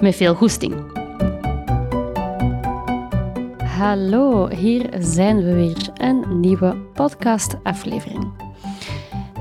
[0.00, 0.74] Met veel goesting.
[3.64, 5.88] Hallo, hier zijn we weer.
[5.94, 8.45] Een nieuwe podcastaflevering.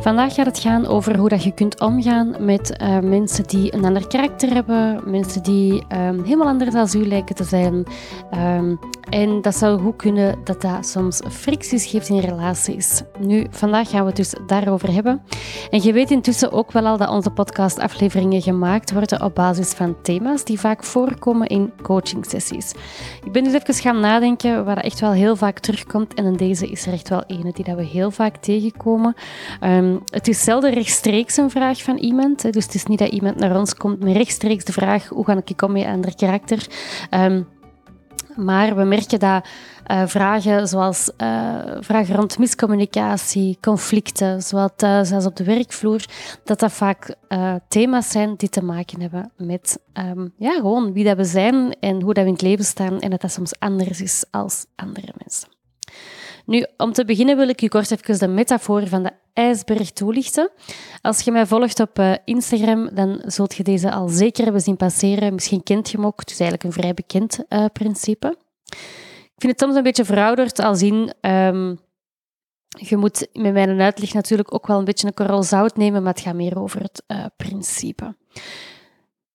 [0.06, 3.86] Vandaag gaat het gaan over hoe dat je kunt omgaan met uh, mensen die een
[3.86, 7.86] ander karakter hebben, mensen die um, helemaal anders als u lijken te zijn.
[8.34, 13.02] Um, en dat zou goed kunnen dat dat soms fricties geeft in relaties.
[13.20, 15.22] Nu, vandaag gaan we het dus daarover hebben.
[15.70, 19.96] En je weet intussen ook wel al dat onze podcastafleveringen gemaakt worden op basis van
[20.02, 22.74] thema's die vaak voorkomen in coachingsessies.
[23.24, 26.14] Ik ben dus even gaan nadenken waar dat echt wel heel vaak terugkomt.
[26.14, 29.16] En in deze is er echt wel ene die dat we heel vaak tegenkomen.
[29.62, 32.54] Um, het is zelden rechtstreeks een vraag van iemand.
[32.54, 35.42] Dus het is niet dat iemand naar ons komt met rechtstreeks de vraag hoe ga
[35.46, 36.68] ik om met ander karakter.
[37.12, 37.48] Um,
[38.36, 39.48] maar we merken dat
[39.92, 46.06] uh, vragen zoals uh, vragen rond miscommunicatie, conflicten, zowel thuis als op de werkvloer,
[46.44, 51.04] dat dat vaak uh, thema's zijn die te maken hebben met um, ja, gewoon wie
[51.04, 53.60] dat we zijn en hoe dat we in het leven staan en dat dat soms
[53.60, 55.48] anders is als andere mensen.
[56.46, 60.50] Nu, om te beginnen wil ik u kort even de metafoor van de ijsberg toelichten.
[61.02, 64.78] Als je mij volgt op uh, Instagram, dan zult je deze al zeker hebben zien
[64.78, 65.34] passeren.
[65.34, 66.20] Misschien kent je hem ook.
[66.20, 68.38] Het is eigenlijk een vrij bekend uh, principe.
[69.36, 71.14] Ik vind het soms een beetje verouderd als in...
[71.22, 71.80] Um,
[72.68, 76.14] je moet met mijn uitleg natuurlijk ook wel een beetje een korrel zout nemen, maar
[76.14, 78.16] het gaat meer over het uh, principe.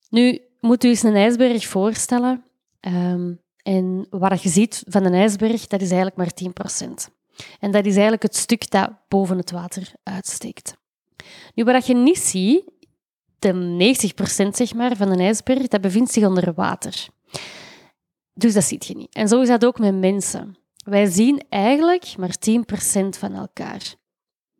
[0.08, 2.44] Nu, moet u eens een ijsberg voorstellen.
[2.80, 7.12] Um, en wat je ziet van een ijsberg, dat is eigenlijk maar 10%.
[7.60, 10.76] En dat is eigenlijk het stuk dat boven het water uitsteekt.
[11.54, 12.64] Nu, wat je niet ziet,
[13.38, 13.52] de
[14.44, 17.08] 90% zeg maar, van een ijsberg, dat bevindt zich onder water.
[18.34, 19.14] Dus dat zie je niet.
[19.14, 20.58] En zo is dat ook met mensen.
[20.84, 22.62] Wij zien eigenlijk maar 10%
[23.18, 23.94] van elkaar.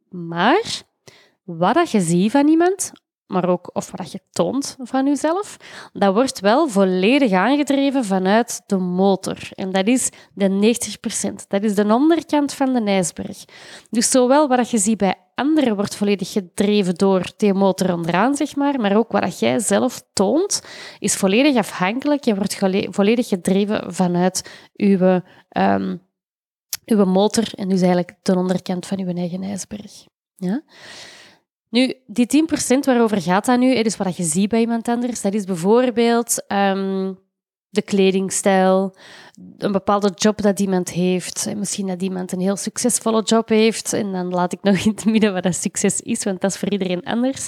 [0.09, 0.83] Maar
[1.45, 2.93] wat je ziet van iemand,
[3.31, 5.57] maar ook of wat je toont van jezelf,
[5.93, 9.37] dat wordt wel volledig aangedreven vanuit de motor.
[9.55, 10.77] En dat is de
[11.29, 11.47] 90%.
[11.49, 13.45] Dat is de onderkant van de ijsberg.
[13.91, 18.57] Dus zowel wat je ziet bij anderen wordt volledig gedreven door die motor onderaan, zeg
[18.57, 20.63] maar, maar ook wat jij zelf toont,
[20.99, 22.59] is volledig afhankelijk en wordt
[22.91, 25.21] volledig gedreven vanuit uw,
[25.57, 26.03] um,
[26.85, 29.93] uw motor en dus eigenlijk de onderkant van uw eigen ijsberg.
[30.37, 30.63] Ja?
[31.71, 32.45] Nu, die
[32.75, 33.83] 10% waarover gaat dat nu?
[33.83, 37.19] Dus wat je ziet bij iemand anders, dat is bijvoorbeeld um,
[37.69, 38.97] de kledingstijl,
[39.59, 41.55] een bepaalde job dat iemand heeft.
[41.57, 43.93] Misschien dat iemand een heel succesvolle job heeft.
[43.93, 46.57] En dan laat ik nog in het midden wat dat succes is, want dat is
[46.57, 47.47] voor iedereen anders.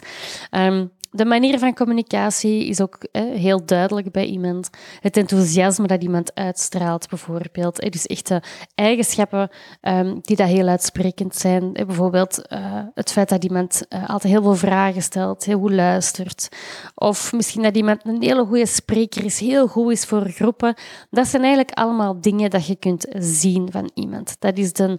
[0.51, 4.71] Um, de manier van communicatie is ook heel duidelijk bij iemand.
[5.01, 7.93] Het enthousiasme dat iemand uitstraalt, bijvoorbeeld.
[7.93, 8.43] Dus echt de
[8.75, 9.51] eigenschappen
[9.83, 11.73] um, die dat heel uitsprekend zijn.
[11.73, 12.59] bijvoorbeeld uh,
[12.95, 16.49] het feit dat iemand uh, altijd heel veel vragen stelt, heel goed luistert.
[16.95, 20.75] Of misschien dat iemand een hele goede spreker is, heel goed is voor groepen.
[21.11, 24.37] Dat zijn eigenlijk allemaal dingen dat je kunt zien van iemand.
[24.39, 24.99] Dat is de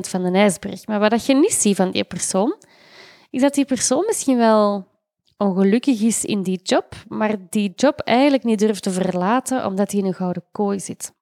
[0.00, 0.86] van de ijsberg.
[0.86, 2.54] Maar wat je niet ziet van die persoon,
[3.30, 4.88] is dat die persoon misschien wel
[5.40, 10.00] ongelukkig is in die job, maar die job eigenlijk niet durft te verlaten omdat hij
[10.00, 11.12] in een gouden kooi zit.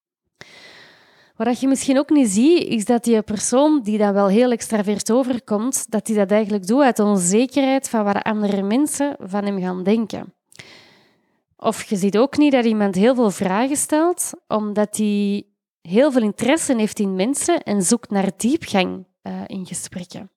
[1.36, 5.10] Wat je misschien ook niet ziet, is dat die persoon die dan wel heel extravert
[5.10, 9.82] overkomt, dat hij dat eigenlijk doet uit onzekerheid van wat andere mensen van hem gaan
[9.82, 10.34] denken.
[11.56, 15.46] Of je ziet ook niet dat iemand heel veel vragen stelt, omdat hij
[15.80, 20.30] heel veel interesse heeft in mensen en zoekt naar diepgang uh, in gesprekken.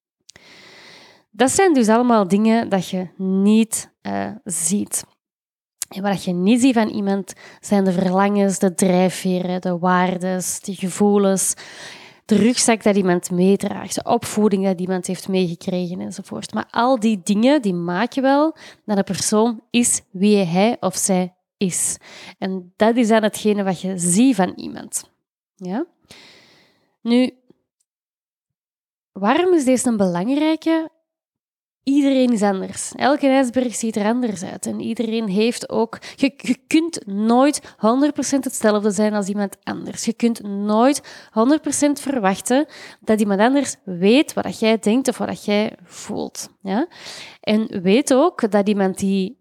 [1.32, 5.04] Dat zijn dus allemaal dingen dat je niet uh, ziet.
[5.90, 10.76] En wat je niet ziet van iemand zijn de verlangens, de drijfveren, de waardes, de
[10.76, 11.54] gevoelens,
[12.26, 16.54] de rugzak dat iemand meedraagt, de opvoeding dat iemand heeft meegekregen enzovoort.
[16.54, 18.56] Maar al die dingen die maken wel
[18.86, 21.98] dat een persoon is wie hij of zij is.
[22.38, 25.10] En dat is dan hetgene wat je ziet van iemand.
[25.56, 25.86] Ja?
[27.02, 27.34] Nu,
[29.12, 30.90] waarom is deze een belangrijke?
[31.84, 32.92] Iedereen is anders.
[32.96, 34.66] Elke ijsberg ziet er anders uit.
[34.66, 35.98] En iedereen heeft ook.
[36.16, 37.70] Je, kunt nooit 100%
[38.40, 40.06] hetzelfde zijn als iemand anders.
[40.06, 42.66] Je kunt nooit 100% verwachten
[43.00, 46.50] dat iemand anders weet wat jij denkt of wat jij voelt.
[46.62, 46.88] Ja?
[47.42, 49.41] En weet ook dat iemand die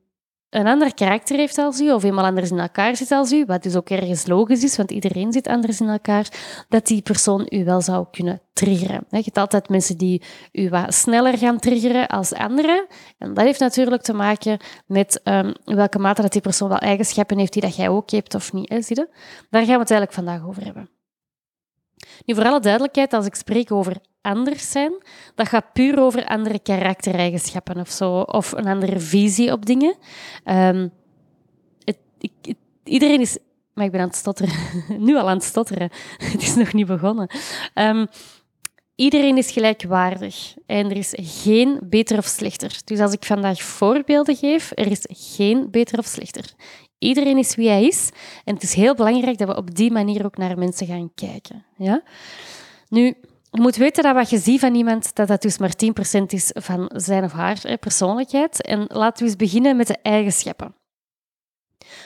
[0.51, 3.63] een ander karakter heeft als u, of eenmaal anders in elkaar zit als u, wat
[3.63, 6.27] dus ook ergens logisch is, want iedereen zit anders in elkaar,
[6.69, 9.05] dat die persoon u wel zou kunnen triggeren.
[9.11, 12.87] Je hebt altijd mensen die u wat sneller gaan triggeren als anderen.
[13.19, 17.39] En dat heeft natuurlijk te maken met um, welke mate dat die persoon wel eigenschappen
[17.39, 18.69] heeft die dat jij ook hebt of niet.
[18.69, 19.09] Hè, zie je?
[19.51, 20.91] Daar gaan we het eigenlijk vandaag over hebben.
[22.25, 24.93] Nu, voor alle duidelijkheid, als ik spreek over anders zijn,
[25.35, 29.97] dat gaat puur over andere karaktereigenschappen of zo, of een andere visie op dingen.
[30.45, 30.93] Um,
[31.85, 33.39] het, ik, iedereen is...
[33.75, 34.55] Maar ik ben aan het stotteren.
[35.07, 35.91] nu al aan het stotteren.
[36.33, 37.31] het is nog niet begonnen.
[37.75, 38.07] Um,
[38.95, 42.81] iedereen is gelijkwaardig en er is geen beter of slechter.
[42.85, 46.45] Dus als ik vandaag voorbeelden geef, er is geen beter of slechter.
[46.99, 48.11] Iedereen is wie hij is
[48.45, 51.65] en het is heel belangrijk dat we op die manier ook naar mensen gaan kijken.
[51.77, 52.03] Ja?
[52.89, 53.15] Nu,
[53.51, 55.73] je moet weten dat wat je ziet van iemand, dat dat dus maar
[56.21, 58.63] 10% is van zijn of haar persoonlijkheid.
[58.63, 60.75] En laten we eens beginnen met de eigenschappen.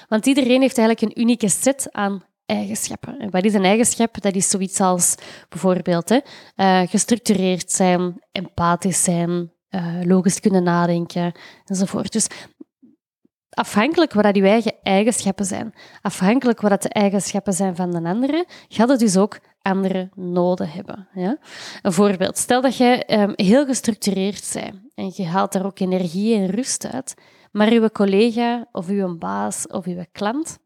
[0.08, 3.18] Want iedereen heeft eigenlijk een unieke set aan eigenschappen.
[3.18, 4.20] En wat is een eigenschap?
[4.20, 5.14] Dat is zoiets als
[5.48, 6.18] bijvoorbeeld hè,
[6.56, 11.32] uh, gestructureerd zijn, empathisch zijn, uh, logisch kunnen nadenken
[11.64, 12.12] enzovoort.
[12.12, 12.26] Dus
[13.50, 18.88] afhankelijk wat je eigen eigenschappen zijn, afhankelijk wat de eigenschappen zijn van de andere, gaat
[18.88, 21.08] het dus ook andere noden hebben.
[21.14, 21.38] Ja?
[21.82, 22.38] Een voorbeeld.
[22.38, 26.86] Stel dat jij um, heel gestructureerd bent en je haalt daar ook energie en rust
[26.86, 27.14] uit,
[27.52, 30.58] maar uw collega of uw baas of uw klant,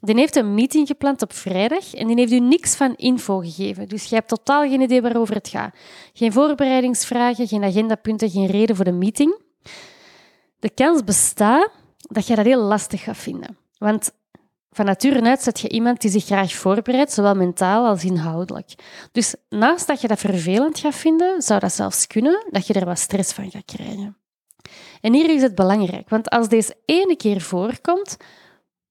[0.00, 3.88] die heeft een meeting gepland op vrijdag en die heeft u niks van info gegeven.
[3.88, 5.74] Dus je hebt totaal geen idee waarover het gaat.
[6.12, 9.40] Geen voorbereidingsvragen, geen agendapunten, geen reden voor de meeting.
[10.58, 13.56] De kans bestaat dat je dat heel lastig gaat vinden.
[13.78, 14.10] Want
[14.70, 18.74] van nature uit zet je iemand die zich graag voorbereidt, zowel mentaal als inhoudelijk.
[19.12, 22.84] Dus naast dat je dat vervelend gaat vinden, zou dat zelfs kunnen dat je er
[22.84, 24.16] wat stress van gaat krijgen.
[25.00, 28.16] En hier is het belangrijk, want als deze ene keer voorkomt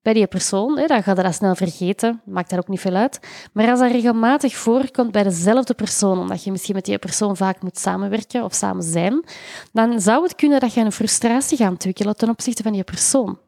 [0.01, 3.19] bij die persoon, dan gaat dat snel vergeten, maakt dat ook niet veel uit.
[3.53, 7.61] Maar als dat regelmatig voorkomt bij dezelfde persoon, omdat je misschien met die persoon vaak
[7.61, 9.23] moet samenwerken of samen zijn,
[9.71, 13.39] dan zou het kunnen dat je een frustratie gaat ontwikkelen ten opzichte van die persoon.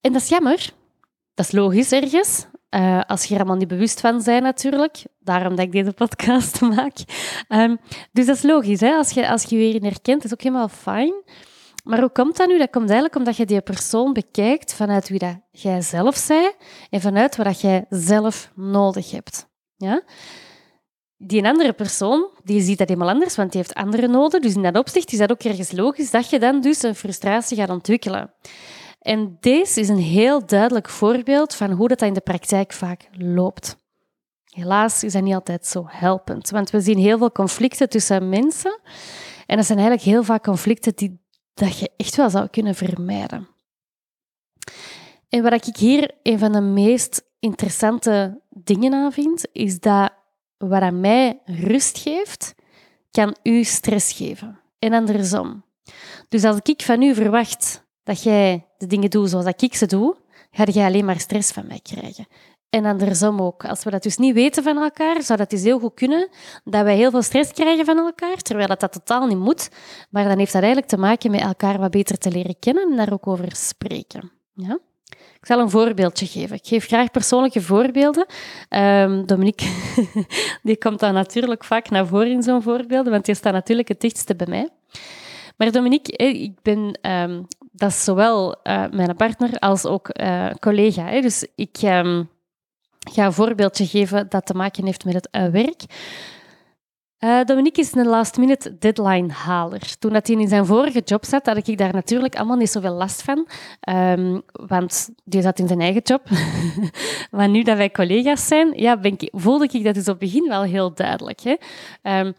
[0.00, 0.70] En dat is jammer.
[1.34, 2.46] Dat is logisch ergens.
[2.70, 5.02] Uh, als je er allemaal niet bewust van bent, natuurlijk.
[5.18, 6.96] Daarom dat ik deze podcast maak.
[7.48, 7.78] Um,
[8.12, 8.80] dus dat is logisch.
[8.80, 8.92] Hè?
[8.92, 11.14] Als, je, als je weer herkent, is ook helemaal fijn.
[11.84, 12.58] Maar hoe komt dat nu?
[12.58, 16.54] Dat komt eigenlijk omdat je die persoon bekijkt vanuit wie dat jij zelf zij
[16.90, 19.48] en vanuit wat jij zelf nodig hebt.
[19.76, 20.02] Ja?
[21.16, 24.40] Die andere persoon, die ziet dat helemaal anders, want die heeft andere noden.
[24.40, 27.56] Dus in dat opzicht is dat ook ergens logisch dat je dan dus een frustratie
[27.56, 28.32] gaat ontwikkelen.
[28.98, 33.76] En deze is een heel duidelijk voorbeeld van hoe dat in de praktijk vaak loopt.
[34.44, 38.80] Helaas is dat niet altijd zo helpend, want we zien heel veel conflicten tussen mensen.
[39.46, 41.20] En dat zijn eigenlijk heel vaak conflicten die
[41.54, 43.48] dat je echt wel zou kunnen vermijden.
[45.28, 50.12] En wat ik hier een van de meest interessante dingen aan vind, is dat
[50.56, 52.54] wat aan mij rust geeft,
[53.10, 54.60] kan u stress geven.
[54.78, 55.64] En andersom.
[56.28, 60.16] Dus als ik van u verwacht dat jij de dingen doet zoals ik ze doe,
[60.50, 62.26] ga je alleen maar stress van mij krijgen.
[62.70, 63.64] En andersom ook.
[63.64, 66.28] Als we dat dus niet weten van elkaar, zou dat dus heel goed kunnen
[66.64, 69.70] dat wij heel veel stress krijgen van elkaar, terwijl dat, dat totaal niet moet.
[70.10, 72.96] Maar dan heeft dat eigenlijk te maken met elkaar wat beter te leren kennen en
[72.96, 74.30] daar ook over spreken.
[74.54, 74.78] Ja?
[75.40, 76.56] Ik zal een voorbeeldje geven.
[76.56, 78.26] Ik geef graag persoonlijke voorbeelden.
[78.70, 79.68] Um, Dominique,
[80.62, 84.00] die komt dan natuurlijk vaak naar voren in zo'n voorbeelden, want die staat natuurlijk het
[84.00, 84.68] dichtste bij mij.
[85.58, 87.46] Maar Dominique, ik ben, um,
[87.78, 91.04] dat is zowel uh, mijn partner als ook uh, collega.
[91.04, 91.20] Hè.
[91.20, 92.28] Dus ik um,
[93.10, 95.84] ga een voorbeeldje geven dat te maken heeft met het uh, werk.
[97.46, 99.98] Dominique is een last-minute deadline-haler.
[99.98, 102.94] Toen dat hij in zijn vorige job zat, had ik daar natuurlijk allemaal niet zoveel
[102.94, 103.48] last van.
[103.88, 106.22] Um, want die zat in zijn eigen job.
[107.36, 110.62] maar nu dat wij collega's zijn, ja, voelde ik dat dus op het begin wel
[110.62, 111.40] heel duidelijk.
[111.40, 111.56] Hè.
[112.18, 112.34] Um,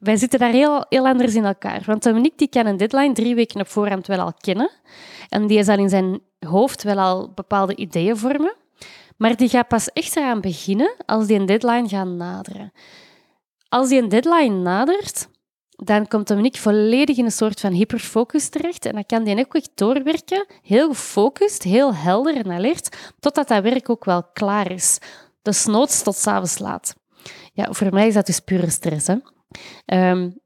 [0.00, 1.82] wij zitten daar heel, heel anders in elkaar.
[1.86, 4.70] Want Dominique die kan een deadline drie weken op voorhand wel al kennen.
[5.28, 8.54] En die zal in zijn hoofd wel al bepaalde ideeën vormen.
[9.16, 12.72] Maar die gaat pas echt eraan beginnen als die een deadline gaat naderen.
[13.68, 15.28] Als die een deadline nadert,
[15.70, 18.86] dan komt Dominique volledig in een soort van hyperfocus terecht.
[18.86, 23.62] En dan kan die ook echt doorwerken, heel gefocust, heel helder en alert, totdat dat
[23.62, 24.98] werk ook wel klaar is.
[25.42, 26.94] Dus noods tot s'avonds laat.
[27.52, 29.06] Ja, voor mij is dat dus pure stress.
[29.06, 29.14] Hè?
[29.86, 30.38] Um,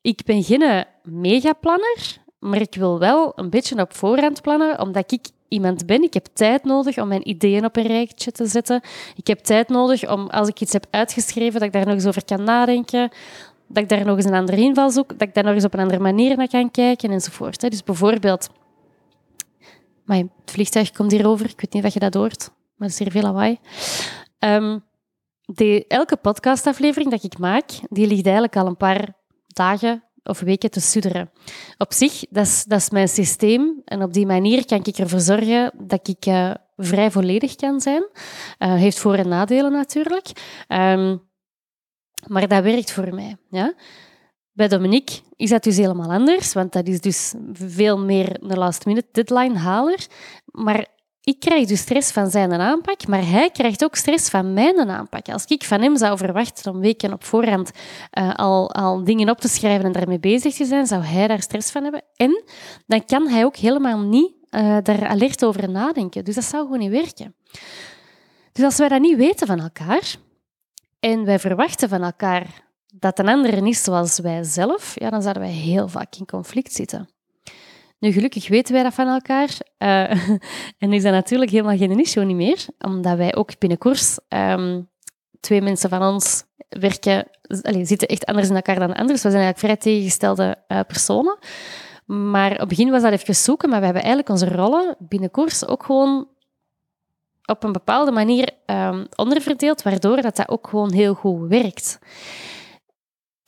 [0.00, 5.28] ik ben geen megaplanner, maar ik wil wel een beetje op voorhand plannen, omdat ik
[5.48, 6.02] iemand ben.
[6.02, 8.80] Ik heb tijd nodig om mijn ideeën op een rijtje te zetten.
[9.16, 12.06] Ik heb tijd nodig om, als ik iets heb uitgeschreven, dat ik daar nog eens
[12.06, 13.10] over kan nadenken.
[13.66, 15.08] Dat ik daar nog eens een andere inval zoek.
[15.08, 17.60] Dat ik daar nog eens op een andere manier naar kan kijken, enzovoort.
[17.60, 18.48] Dus bijvoorbeeld,
[20.04, 21.46] Maar het vliegtuig komt hierover.
[21.46, 23.58] Ik weet niet of je dat hoort, maar er is hier veel lawaai.
[24.38, 24.78] Ehm,
[25.88, 29.14] elke podcastaflevering dat ik maak, die ligt eigenlijk al een paar
[29.46, 31.30] dagen of weken te sudderen.
[31.78, 33.82] Op zich, dat is, dat is mijn systeem.
[33.84, 38.02] En op die manier kan ik ervoor zorgen dat ik uh, vrij volledig kan zijn.
[38.58, 40.26] Uh, heeft voor- en nadelen natuurlijk.
[40.68, 41.28] Um,
[42.26, 43.36] maar dat werkt voor mij.
[43.50, 43.74] Ja?
[44.52, 49.08] Bij Dominique is dat dus helemaal anders, want dat is dus veel meer een last-minute
[49.12, 50.06] deadline-haler.
[50.44, 50.86] Maar
[51.22, 55.28] ik krijg dus stress van zijn aanpak, maar hij krijgt ook stress van mijn aanpak.
[55.28, 57.70] Als ik van hem zou verwachten om weken op voorhand
[58.18, 61.42] uh, al, al dingen op te schrijven en daarmee bezig te zijn, zou hij daar
[61.42, 62.02] stress van hebben.
[62.16, 62.42] En
[62.86, 66.24] dan kan hij ook helemaal niet uh, daar alert over nadenken.
[66.24, 67.34] Dus dat zou gewoon niet werken.
[68.52, 70.14] Dus als wij dat niet weten van elkaar
[71.00, 75.42] en wij verwachten van elkaar dat een ander is zoals wij zelf, ja, dan zouden
[75.42, 77.08] wij heel vaak in conflict zitten.
[78.00, 79.48] Nu, gelukkig weten wij dat van elkaar.
[79.78, 80.10] Uh,
[80.82, 84.88] en is dat natuurlijk helemaal geen issue niet meer, omdat wij ook binnen koers, um,
[85.40, 87.28] twee mensen van ons werken,
[87.62, 89.22] allez, zitten echt anders in elkaar dan anders.
[89.22, 91.38] We zijn eigenlijk vrij tegengestelde uh, personen.
[92.06, 95.30] Maar op het begin was dat even zoeken, maar we hebben eigenlijk onze rollen binnen
[95.30, 96.28] koers ook gewoon
[97.44, 101.98] op een bepaalde manier um, onderverdeeld, waardoor dat, dat ook gewoon heel goed werkt.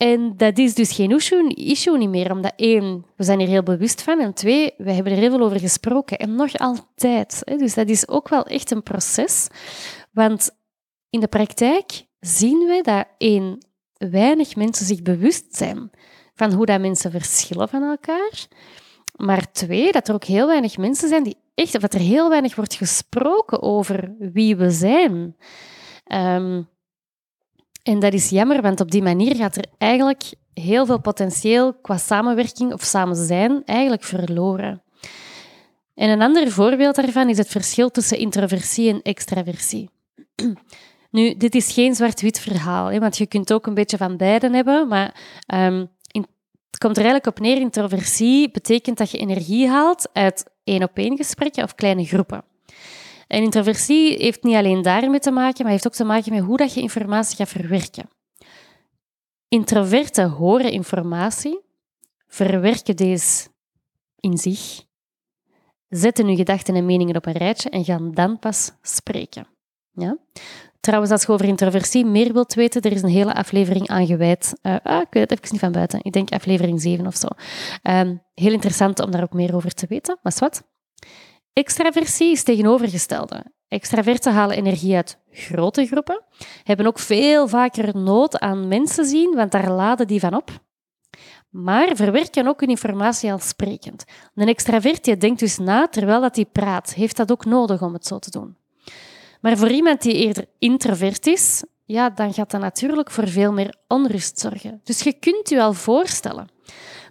[0.03, 3.63] En dat is dus geen issue, issue niet meer, omdat één, we zijn er heel
[3.63, 7.41] bewust van, en twee, we hebben er heel veel over gesproken, en nog altijd.
[7.43, 7.57] Hè.
[7.57, 9.47] Dus dat is ook wel echt een proces,
[10.11, 10.49] want
[11.09, 13.65] in de praktijk zien we dat één,
[13.97, 15.91] weinig mensen zich bewust zijn
[16.35, 18.47] van hoe dat mensen verschillen van elkaar,
[19.15, 22.55] maar twee, dat er ook heel weinig mensen zijn die echt, dat er heel weinig
[22.55, 25.35] wordt gesproken over wie we zijn.
[26.13, 26.71] Um,
[27.83, 30.23] en dat is jammer, want op die manier gaat er eigenlijk
[30.53, 34.81] heel veel potentieel qua samenwerking of samen zijn eigenlijk verloren.
[35.93, 39.89] En een ander voorbeeld daarvan is het verschil tussen introversie en extraversie.
[41.11, 44.49] Nu, dit is geen zwart-wit verhaal, hè, want je kunt ook een beetje van beide
[44.49, 45.15] hebben, maar
[46.07, 46.25] in,
[46.69, 51.63] het komt er eigenlijk op neer, introversie betekent dat je energie haalt uit één-op-één gesprekken
[51.63, 52.43] of kleine groepen.
[53.27, 56.57] En introversie heeft niet alleen daarmee te maken, maar heeft ook te maken met hoe
[56.57, 58.09] dat je informatie gaat verwerken.
[59.47, 61.59] Introverten horen informatie,
[62.27, 63.47] verwerken deze
[64.19, 64.83] in zich,
[65.89, 69.47] zetten hun gedachten en meningen op een rijtje en gaan dan pas spreken.
[69.91, 70.17] Ja?
[70.79, 74.53] Trouwens, als je over introversie meer wilt weten, er is een hele aflevering aan gewijd.
[74.61, 75.99] Uh, ah, ik weet het even niet van buiten.
[76.03, 77.27] Ik denk aflevering 7 of zo.
[77.83, 80.19] Um, heel interessant om daar ook meer over te weten.
[80.21, 80.63] Maar wat?
[81.53, 83.45] Extraversie is tegenovergestelde.
[83.67, 86.23] Extraverten halen energie uit grote groepen,
[86.63, 90.51] hebben ook veel vaker nood aan mensen zien, want daar laden die van op.
[91.49, 94.03] Maar verwerken ook hun informatie al sprekend.
[94.35, 97.93] Een extravert die denkt dus na terwijl dat hij praat, heeft dat ook nodig om
[97.93, 98.57] het zo te doen.
[99.41, 103.75] Maar voor iemand die eerder introvert is, ja, dan gaat dat natuurlijk voor veel meer
[103.87, 104.81] onrust zorgen.
[104.83, 106.47] Dus je kunt je wel voorstellen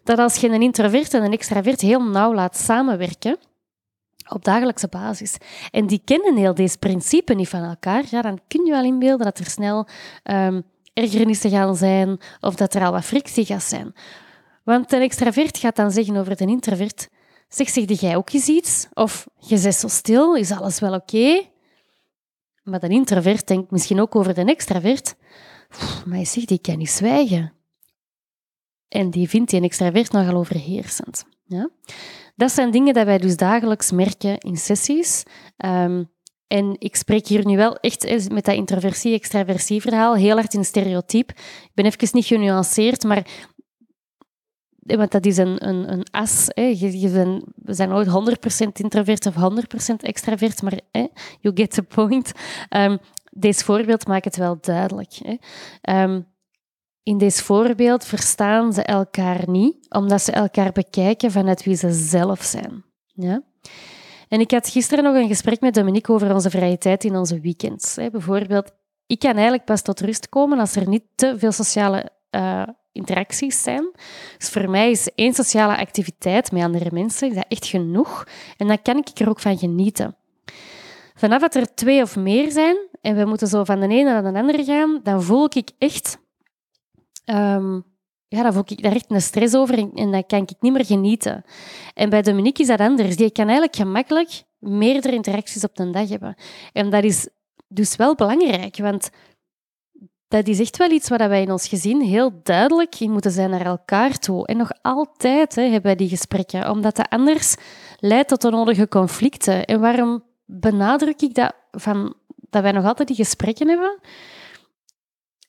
[0.05, 3.37] dat als je een introvert en een extravert heel nauw laat samenwerken,
[4.35, 5.37] op dagelijkse basis.
[5.71, 9.25] En die kennen heel deze principes niet van elkaar, ja, dan kun je wel inbeelden
[9.25, 9.89] dat er snel
[10.25, 10.63] um,
[10.93, 13.95] ergernissen gaan zijn of dat er al wat frictie gaat zijn.
[14.65, 17.09] Want een extravert gaat dan zeggen over een introvert,
[17.49, 18.87] zeg, zeg jij ook eens iets?
[18.95, 21.43] Of je zit zo stil, is alles wel oké?
[22.63, 25.15] Maar een introvert denkt misschien ook over de extravert,
[26.07, 27.53] maar je zegt, die kan niet zwijgen.
[28.89, 31.25] En die vindt die een extravert nogal overheersend.
[31.45, 31.71] Ja?
[32.35, 35.23] Dat zijn dingen die wij dus dagelijks merken in sessies.
[35.57, 36.11] Um,
[36.47, 41.33] en ik spreek hier nu wel echt met dat introversie-extraversie verhaal heel hard in stereotype.
[41.63, 43.27] Ik ben even niet genuanceerd, maar
[44.79, 46.47] want dat is een, een, een as.
[46.49, 46.63] Hè.
[46.63, 51.07] Je, we zijn nooit 100% introvert of 100% extravert, maar hè,
[51.41, 52.33] you get the point.
[52.71, 52.99] Um,
[53.31, 55.13] deze voorbeeld maakt het wel duidelijk.
[55.13, 55.37] Hè.
[56.03, 56.27] Um,
[57.03, 62.43] in deze voorbeeld verstaan ze elkaar niet, omdat ze elkaar bekijken vanuit wie ze zelf
[62.43, 62.85] zijn.
[63.07, 63.43] Ja?
[64.29, 67.41] En ik had gisteren nog een gesprek met Dominique over onze vrije tijd in onze
[67.41, 67.95] weekends.
[67.95, 68.73] Bijvoorbeeld,
[69.07, 73.63] ik kan eigenlijk pas tot rust komen als er niet te veel sociale uh, interacties
[73.63, 73.91] zijn.
[74.39, 78.27] Dus voor mij is één sociale activiteit met andere mensen dat echt genoeg.
[78.57, 80.17] En dan kan ik er ook van genieten.
[81.15, 84.33] Vanaf dat er twee of meer zijn en we moeten zo van de ene naar
[84.33, 86.19] de andere gaan, dan voel ik echt
[87.25, 87.85] Um,
[88.29, 90.85] ja, dan voel ik daar echt een stress over en, dan kan ik niet meer
[90.85, 91.45] genieten.
[91.95, 93.17] En bij Dominique is dat anders.
[93.17, 96.35] Die kan eigenlijk gemakkelijk meerdere interacties op een dag hebben.
[96.73, 97.29] En dat is
[97.69, 99.11] dus wel belangrijk, want
[100.29, 103.67] dat is echt wel iets waar wij in ons gezin heel duidelijk moeten zijn naar
[103.67, 104.47] elkaar toe.
[104.47, 107.55] En nog altijd hè, hebben wij die gesprekken, omdat dat anders
[107.99, 109.65] leidt tot onnodige conflicten.
[109.65, 112.15] En waarom benadruk ik dat, van,
[112.51, 114.01] dat wij nog altijd die gesprekken hebben?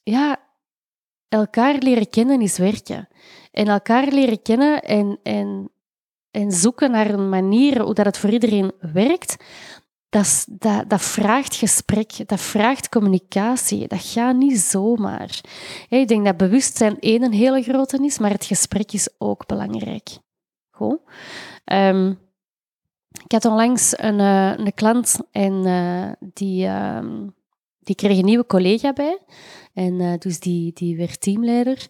[0.04, 0.38] Ja,
[1.34, 3.08] elkaar leren kennen is werken.
[3.52, 5.72] En elkaar leren kennen en, en,
[6.32, 9.36] en zoeken naar een manier hoe dat het voor iedereen werkt,
[10.10, 13.88] dat, dat, dat, vraagt gesprek, dat vraagt communicatie.
[13.88, 15.42] Dat gaat niet zomaar.
[15.90, 20.10] Ik denk dat bewustzijn één een hele grote is, maar het gesprek is ook belangrijk.
[20.72, 21.00] Goed.
[21.66, 22.20] Um,
[23.24, 27.00] ik had onlangs een, uh, een klant en uh, die, uh,
[27.80, 29.20] die kreeg een nieuwe collega bij.
[29.74, 31.88] En uh, dus die, die werd teamleider.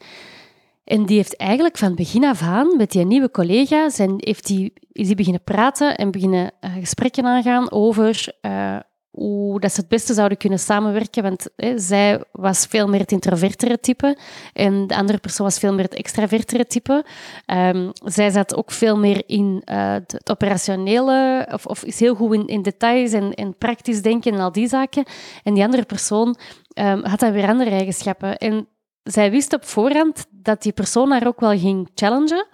[0.83, 4.73] En die heeft eigenlijk van begin af aan met die nieuwe collega, zijn, heeft die,
[4.91, 8.79] is die beginnen praten en beginnen uh, gesprekken aangaan over uh,
[9.13, 11.23] hoe dat ze het beste zouden kunnen samenwerken.
[11.23, 14.17] Want hè, zij was veel meer het introvertere type
[14.53, 17.05] en de andere persoon was veel meer het extravertere type.
[17.45, 22.33] Um, zij zat ook veel meer in uh, het operationele, of, of, is heel goed
[22.33, 25.03] in, in details en, praktisch denken en al die zaken.
[25.43, 26.35] En die andere persoon
[26.73, 28.37] um, had dan weer andere eigenschappen.
[28.37, 28.67] En
[29.03, 32.47] zij wist op voorhand dat die persoon haar ook wel ging challengen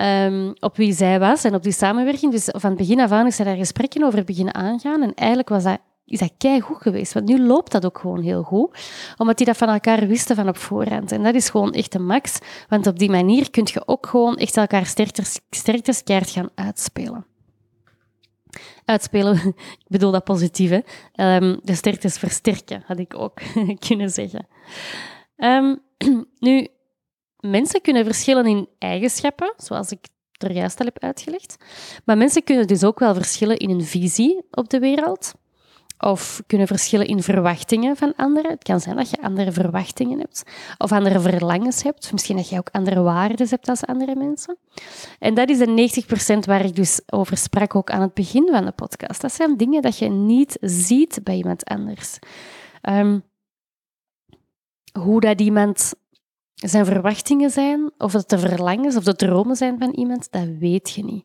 [0.00, 2.32] um, op wie zij was en op die samenwerking.
[2.32, 5.02] Dus van begin af aan is zij daar gesprekken over beginnen aangaan.
[5.02, 7.12] En eigenlijk was dat, is dat goed geweest.
[7.12, 8.78] Want nu loopt dat ook gewoon heel goed.
[9.16, 11.12] Omdat die dat van elkaar wisten van op voorhand.
[11.12, 12.38] En dat is gewoon echt een max.
[12.68, 17.26] Want op die manier kun je ook gewoon echt elkaar sterktes, sterktes keihard gaan uitspelen.
[18.84, 19.36] Uitspelen,
[19.84, 20.80] ik bedoel dat positief, hè.
[21.36, 23.40] Um, de sterktes versterken, had ik ook
[23.88, 24.46] kunnen zeggen.
[25.36, 25.82] Um,
[26.38, 26.68] nu,
[27.40, 31.56] mensen kunnen verschillen in eigenschappen, zoals ik er juist al heb uitgelegd.
[32.04, 35.34] Maar mensen kunnen dus ook wel verschillen in een visie op de wereld.
[35.98, 38.50] Of kunnen verschillen in verwachtingen van anderen.
[38.50, 40.42] Het kan zijn dat je andere verwachtingen hebt.
[40.78, 42.12] Of andere verlangens hebt.
[42.12, 44.58] Misschien dat je ook andere waarden hebt als andere mensen.
[45.18, 46.02] En dat is de
[46.36, 49.20] 90% waar ik dus over sprak ook aan het begin van de podcast.
[49.20, 52.18] Dat zijn dingen dat je niet ziet bij iemand anders.
[52.82, 53.24] Um,
[54.92, 55.94] hoe dat iemand
[56.54, 60.90] zijn verwachtingen zijn, of dat de verlangens of de dromen zijn van iemand, dat weet
[60.90, 61.24] je niet.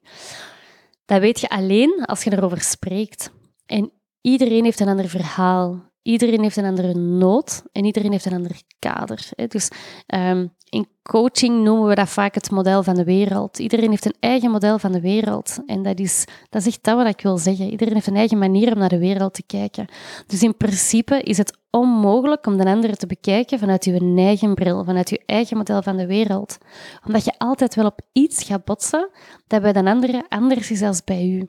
[1.05, 3.31] Dat weet je alleen als je erover spreekt.
[3.65, 5.89] En iedereen heeft een ander verhaal.
[6.01, 9.29] Iedereen heeft een andere nood en iedereen heeft een ander kader.
[9.47, 9.69] Dus
[10.15, 13.59] um, in coaching noemen we dat vaak het model van de wereld.
[13.59, 15.59] Iedereen heeft een eigen model van de wereld.
[15.65, 17.69] En dat is, dat is echt dat wat ik wil zeggen.
[17.69, 19.87] Iedereen heeft een eigen manier om naar de wereld te kijken.
[20.27, 24.83] Dus in principe is het onmogelijk om de andere te bekijken vanuit je eigen bril,
[24.83, 26.57] vanuit je eigen model van de wereld.
[27.05, 29.09] Omdat je altijd wel op iets gaat botsen
[29.47, 31.47] dat bij de andere anders is als bij u.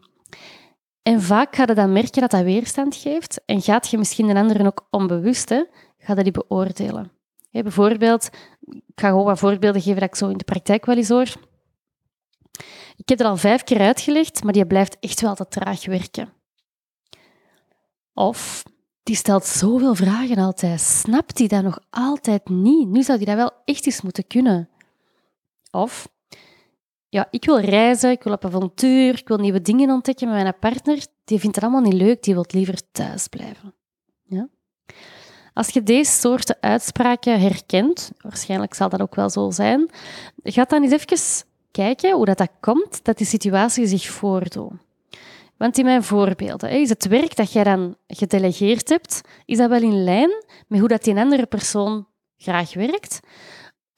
[1.02, 4.34] En vaak ga je dan merken dat dat weerstand geeft en gaat je misschien de
[4.34, 5.64] anderen ook onbewust, hè,
[5.98, 7.12] ga je die beoordelen.
[7.50, 11.08] bijvoorbeeld, ik ga gewoon wat voorbeelden geven dat ik zo in de praktijk wel eens
[11.08, 11.32] hoor.
[12.96, 16.32] Ik heb er al vijf keer uitgelegd, maar die blijft echt wel te traag werken.
[18.14, 18.62] Of
[19.02, 20.80] die stelt zoveel vragen altijd.
[20.80, 22.88] Snapt hij dat nog altijd niet?
[22.88, 24.68] Nu zou hij dat wel echt eens moeten kunnen.
[25.70, 26.08] Of,
[27.12, 30.58] ja, ik wil reizen, ik wil op avontuur, ik wil nieuwe dingen ontdekken met mijn
[30.58, 31.06] partner.
[31.24, 33.74] Die vindt het allemaal niet leuk, die wil liever thuis blijven.
[34.22, 34.48] Ja?
[35.52, 39.90] Als je deze soorten uitspraken herkent, waarschijnlijk zal dat ook wel zo zijn,
[40.42, 44.72] ga dan eens even kijken hoe dat, dat komt dat die situatie zich voordoet.
[45.56, 49.82] Want in mijn voorbeelden, is het werk dat jij dan gedelegeerd hebt, is dat wel
[49.82, 53.20] in lijn met hoe dat die andere persoon graag werkt?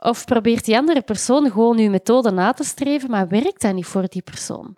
[0.05, 3.87] Of probeert die andere persoon gewoon uw methode na te streven, maar werkt dat niet
[3.87, 4.77] voor die persoon?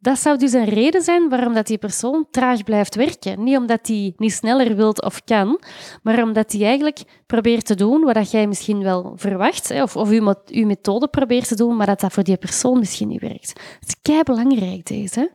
[0.00, 3.44] Dat zou dus een reden zijn waarom dat die persoon traag blijft werken.
[3.44, 5.60] Niet omdat hij niet sneller wilt of kan,
[6.02, 10.34] maar omdat hij eigenlijk probeert te doen wat jij misschien wel verwacht, of, of uw,
[10.46, 13.48] uw methode probeert te doen, maar dat dat voor die persoon misschien niet werkt.
[13.80, 15.32] Het is kei belangrijk deze.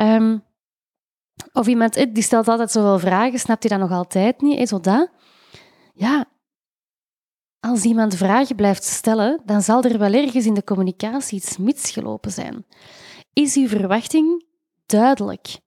[0.00, 0.42] Um,
[1.52, 4.58] of iemand eh, die stelt altijd zoveel vragen, snapt hij dat nog altijd niet?
[4.58, 5.10] Is dat?
[5.94, 6.26] Ja,
[7.62, 12.30] als iemand vragen blijft stellen, dan zal er wel ergens in de communicatie iets misgelopen
[12.30, 12.64] zijn.
[13.32, 14.44] Is uw verwachting
[14.86, 15.58] duidelijk?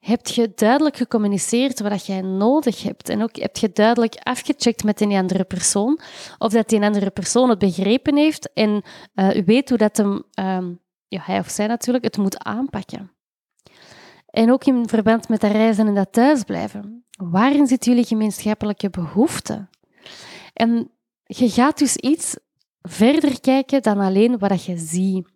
[0.00, 3.08] Heb je duidelijk gecommuniceerd wat jij nodig hebt?
[3.08, 6.00] En ook heb je duidelijk afgecheckt met een andere persoon
[6.38, 8.82] of dat die andere persoon het begrepen heeft en
[9.14, 10.58] uh, weet hoe dat hem, uh,
[11.08, 13.12] ja, hij of zij natuurlijk, het moet aanpakken?
[14.26, 17.04] En ook in verband met dat reizen en dat thuisblijven.
[17.16, 19.68] Waarin zit jullie gemeenschappelijke behoefte?
[20.52, 20.90] En
[21.24, 22.36] je gaat dus iets
[22.82, 25.32] verder kijken dan alleen wat je ziet.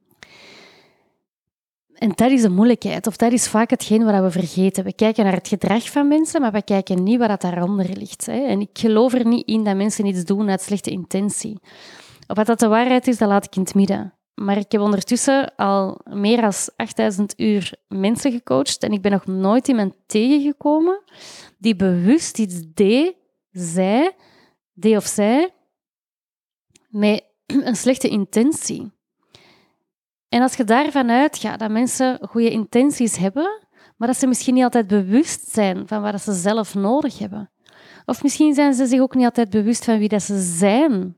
[1.95, 4.85] en dat is de moeilijkheid, of dat is vaak hetgeen wat we vergeten.
[4.85, 8.27] We kijken naar het gedrag van mensen, maar we kijken niet wat daaronder ligt.
[8.27, 8.47] Hè.
[8.47, 11.59] En ik geloof er niet in dat mensen iets doen uit slechte intentie.
[12.27, 14.13] Of wat dat de waarheid is, dat laat ik in het midden.
[14.35, 19.27] Maar ik heb ondertussen al meer dan 8000 uur mensen gecoacht en ik ben nog
[19.27, 21.03] nooit iemand tegengekomen
[21.59, 23.15] die bewust iets deed,
[23.51, 24.11] zei,
[24.73, 25.49] deed of zei,
[26.89, 28.93] met een slechte intentie.
[30.29, 34.65] En als je daarvan uitgaat dat mensen goede intenties hebben, maar dat ze misschien niet
[34.65, 37.51] altijd bewust zijn van wat ze zelf nodig hebben.
[38.05, 41.17] Of misschien zijn ze zich ook niet altijd bewust van wie dat ze zijn.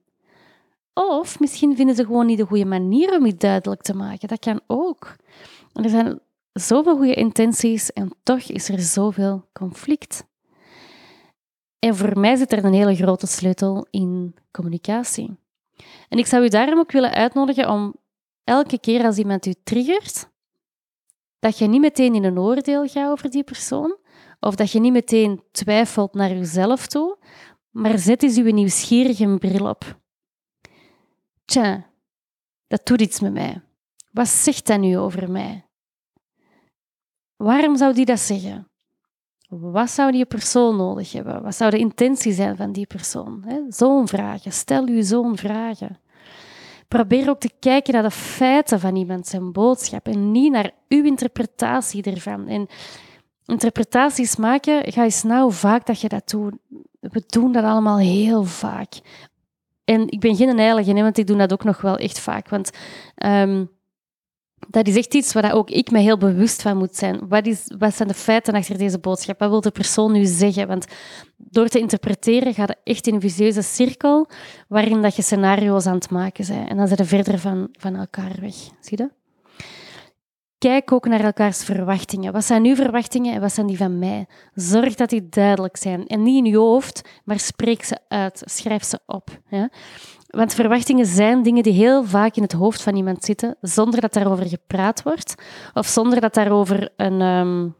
[0.95, 4.29] Of misschien vinden ze gewoon niet de goede manier om het duidelijk te maken.
[4.29, 5.17] Dat kan ook.
[5.73, 6.21] er zijn
[6.53, 10.25] zoveel goede intenties en toch is er zoveel conflict.
[11.79, 15.39] En voor mij zit er een hele grote sleutel in communicatie.
[16.11, 17.95] En ik zou u daarom ook willen uitnodigen om
[18.45, 20.31] elke keer als iemand u triggert,
[21.39, 23.99] dat je niet meteen in een oordeel gaat over die persoon,
[24.41, 27.19] of dat je niet meteen twijfelt naar jezelf toe,
[27.71, 29.99] maar zet eens uw nieuwsgierige bril op.
[31.45, 31.91] Tja,
[32.67, 33.63] dat doet iets met mij.
[34.13, 35.69] Wat zegt dat nu over mij?
[37.37, 38.70] Waarom zou die dat zeggen?
[39.51, 41.43] Wat zou die persoon nodig hebben?
[41.43, 43.45] Wat zou de intentie zijn van die persoon?
[43.69, 44.53] Zo'n vragen.
[44.53, 45.99] Stel u zo'n vragen.
[46.89, 51.05] Probeer ook te kijken naar de feiten van iemand zijn boodschap en niet naar uw
[51.05, 52.47] interpretatie ervan.
[52.47, 52.67] En
[53.45, 56.55] interpretaties maken, ga eens nou vaak dat je dat doet.
[57.01, 59.01] We doen dat allemaal heel vaak.
[59.85, 62.49] En ik ben geen heilige, want ik doe dat ook nog wel echt vaak.
[62.49, 62.71] Want
[63.25, 63.71] um,
[64.71, 67.29] dat is echt iets waar ook ik me heel bewust van moet zijn.
[67.29, 69.39] Wat, is, wat zijn de feiten achter deze boodschap?
[69.39, 70.67] Wat wil de persoon nu zeggen?
[70.67, 70.87] Want
[71.37, 74.29] door te interpreteren gaat het echt in een visieuze cirkel
[74.69, 76.69] waarin dat je scenario's aan het maken bent.
[76.69, 78.55] En dan zijn ze verder van, van elkaar weg.
[78.81, 79.11] Zie je?
[80.59, 82.33] Kijk ook naar elkaars verwachtingen.
[82.33, 84.27] Wat zijn uw verwachtingen en wat zijn die van mij?
[84.55, 86.07] Zorg dat die duidelijk zijn.
[86.07, 88.43] En niet in je hoofd, maar spreek ze uit.
[88.45, 89.41] Schrijf ze op.
[90.31, 94.13] Want verwachtingen zijn dingen die heel vaak in het hoofd van iemand zitten, zonder dat
[94.13, 95.35] daarover gepraat wordt,
[95.75, 97.77] of zonder dat daarover een um,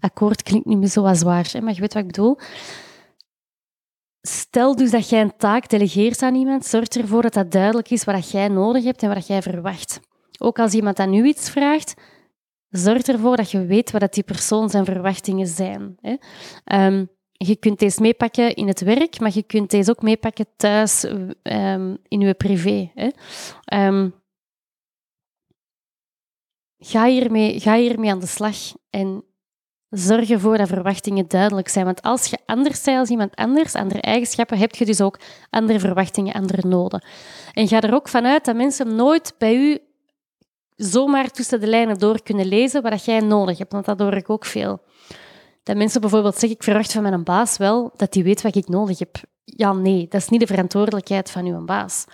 [0.00, 2.38] akkoord klinkt niet meer zo zwaar, hè, maar je weet wat ik bedoel.
[4.20, 8.04] Stel dus dat jij een taak delegeert aan iemand, zorg ervoor dat dat duidelijk is
[8.04, 10.00] wat jij nodig hebt en wat jij verwacht.
[10.38, 11.94] Ook als iemand aan u iets vraagt,
[12.68, 15.96] zorg ervoor dat je weet wat die persoon zijn verwachtingen zijn.
[16.00, 16.16] Hè.
[16.86, 17.10] Um,
[17.46, 21.98] je kunt deze meepakken in het werk, maar je kunt deze ook meepakken thuis um,
[22.08, 22.90] in je privé.
[22.94, 23.08] Hè.
[23.86, 24.14] Um,
[26.78, 28.56] ga, hiermee, ga hiermee aan de slag
[28.90, 29.24] en
[29.88, 31.84] zorg ervoor dat verwachtingen duidelijk zijn.
[31.84, 35.80] Want als je anders bent als iemand anders, andere eigenschappen, heb je dus ook andere
[35.80, 37.04] verwachtingen, andere noden.
[37.52, 39.78] En ga er ook vanuit dat mensen nooit bij u
[40.76, 44.30] zomaar tussen de lijnen door kunnen lezen wat jij nodig hebt, want dat hoor ik
[44.30, 44.80] ook veel.
[45.62, 48.68] Dat mensen bijvoorbeeld zeggen, ik verwacht van mijn baas wel dat hij weet wat ik
[48.68, 49.20] nodig heb.
[49.44, 52.04] Ja, nee, dat is niet de verantwoordelijkheid van uw baas.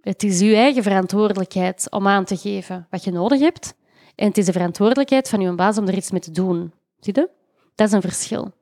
[0.00, 3.74] Het is uw eigen verantwoordelijkheid om aan te geven wat je nodig hebt.
[4.14, 6.72] En het is de verantwoordelijkheid van uw baas om er iets mee te doen.
[7.00, 7.30] Zie je?
[7.74, 8.52] Dat is een verschil.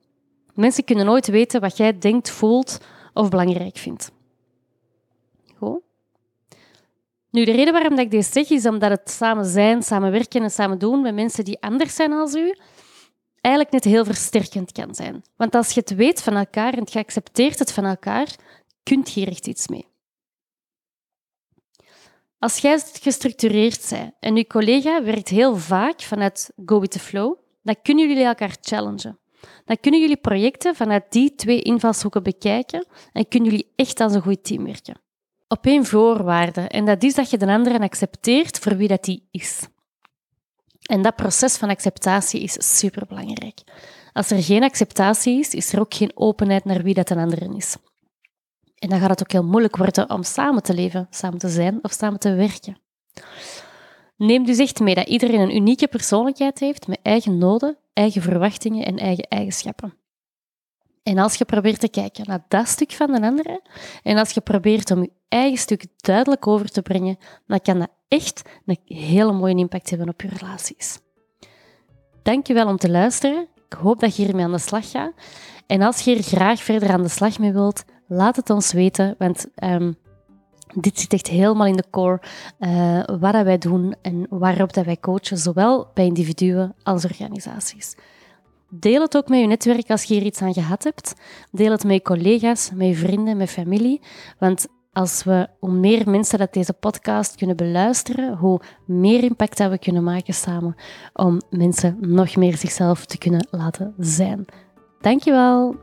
[0.53, 2.77] Mensen kunnen nooit weten wat jij denkt, voelt
[3.13, 4.11] of belangrijk vindt.
[5.57, 5.81] Goed?
[7.29, 10.51] Nu, de reden waarom ik dit zeg, is omdat het samen zijn, samen werken en
[10.51, 12.55] samen doen met mensen die anders zijn als u,
[13.43, 15.23] eigenlijk net heel versterkend kan zijn.
[15.35, 18.35] Want als je het weet van elkaar en je accepteert het van elkaar,
[18.83, 19.87] kunt je er echt iets mee.
[22.39, 27.37] Als jij gestructureerd bent en je collega werkt heel vaak vanuit go with the flow,
[27.61, 29.19] dan kunnen jullie elkaar challengen.
[29.65, 34.21] Dan kunnen jullie projecten vanuit die twee invalshoeken bekijken en kunnen jullie echt als een
[34.21, 35.01] goed team werken.
[35.47, 39.27] Op één voorwaarde, en dat is dat je de andere accepteert voor wie dat die
[39.31, 39.67] is.
[40.83, 43.59] En dat proces van acceptatie is superbelangrijk.
[44.13, 47.55] Als er geen acceptatie is, is er ook geen openheid naar wie dat een ander
[47.55, 47.75] is.
[48.75, 51.79] En dan gaat het ook heel moeilijk worden om samen te leven, samen te zijn
[51.81, 52.77] of samen te werken.
[54.17, 58.85] Neem dus echt mee dat iedereen een unieke persoonlijkheid heeft met eigen noden, eigen verwachtingen
[58.85, 59.93] en eigen eigenschappen.
[61.03, 63.61] En als je probeert te kijken naar dat stuk van de andere,
[64.03, 67.89] en als je probeert om je eigen stuk duidelijk over te brengen, dan kan dat
[68.07, 70.99] echt een hele mooie impact hebben op je relaties.
[72.21, 73.47] Dankjewel om te luisteren.
[73.69, 75.13] Ik hoop dat je hiermee aan de slag gaat.
[75.67, 79.15] En als je hier graag verder aan de slag mee wilt, laat het ons weten,
[79.17, 79.97] want um,
[80.73, 82.21] dit zit echt helemaal in de core
[82.59, 87.95] uh, wat wij doen en waarop dat wij coachen, zowel bij individuen als organisaties.
[88.75, 91.13] Deel het ook met je netwerk als je hier iets aan gehad hebt.
[91.51, 94.01] Deel het met je collega's, met je vrienden, met familie.
[94.39, 99.69] Want als we, hoe meer mensen dat deze podcast kunnen beluisteren, hoe meer impact dat
[99.69, 100.75] we kunnen maken samen
[101.13, 104.45] om mensen nog meer zichzelf te kunnen laten zijn.
[105.01, 105.75] Dankjewel.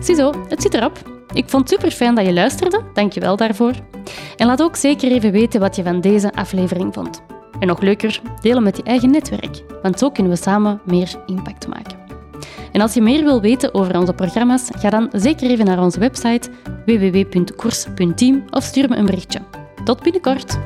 [0.00, 0.98] Ziezo, het zit erop.
[1.32, 2.82] Ik vond het super fijn dat je luisterde.
[2.92, 3.74] Dankjewel daarvoor.
[4.36, 7.22] En laat ook zeker even weten wat je van deze aflevering vond.
[7.64, 11.66] En nog leuker, delen met je eigen netwerk, want zo kunnen we samen meer impact
[11.66, 11.98] maken.
[12.72, 15.98] En als je meer wil weten over onze programma's, ga dan zeker even naar onze
[15.98, 16.50] website
[16.86, 19.40] www.koers.team of stuur me een berichtje.
[19.84, 20.58] Tot binnenkort!